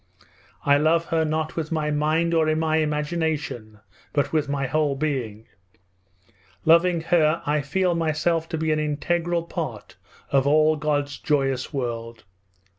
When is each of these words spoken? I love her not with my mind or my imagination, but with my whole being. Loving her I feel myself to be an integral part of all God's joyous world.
I 0.65 0.79
love 0.79 1.05
her 1.05 1.23
not 1.23 1.55
with 1.55 1.71
my 1.71 1.91
mind 1.91 2.33
or 2.33 2.47
my 2.55 2.77
imagination, 2.77 3.79
but 4.13 4.33
with 4.33 4.49
my 4.49 4.65
whole 4.65 4.95
being. 4.95 5.45
Loving 6.65 7.01
her 7.01 7.43
I 7.45 7.61
feel 7.61 7.93
myself 7.93 8.49
to 8.49 8.57
be 8.57 8.71
an 8.71 8.79
integral 8.79 9.43
part 9.43 9.97
of 10.31 10.47
all 10.47 10.75
God's 10.75 11.19
joyous 11.19 11.71
world. 11.71 12.23